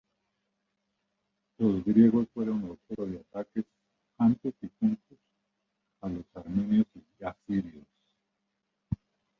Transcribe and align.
Los 1.59 1.85
griegos 1.85 2.27
fueron 2.33 2.71
objeto 2.71 3.05
de 3.05 3.19
ataques 3.19 3.65
antes 4.17 4.51
y 4.63 4.71
junto 4.79 5.15
a 6.01 6.09
los 6.09 6.25
armenios 6.35 6.87
y 7.19 7.23
asirios. 7.23 7.85